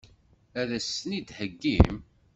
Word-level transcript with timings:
Ad 0.59 0.69
as-ten-id-theggim? 0.77 1.95